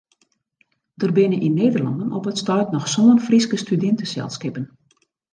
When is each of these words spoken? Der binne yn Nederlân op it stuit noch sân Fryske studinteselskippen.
Der 1.01 1.11
binne 1.17 1.37
yn 1.47 1.57
Nederlân 1.61 2.13
op 2.17 2.25
it 2.31 2.41
stuit 2.43 2.69
noch 2.73 2.87
sân 2.93 3.17
Fryske 3.27 3.57
studinteselskippen. 3.63 4.65